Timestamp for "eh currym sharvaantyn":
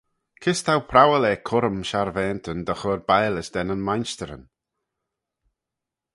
1.31-2.59